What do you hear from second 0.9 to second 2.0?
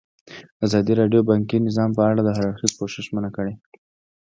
راډیو د بانکي نظام